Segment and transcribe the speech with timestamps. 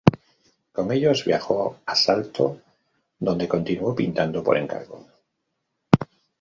[0.71, 2.59] Con ellos viajó a Salto,
[3.19, 5.05] donde continuó pintando por encargo.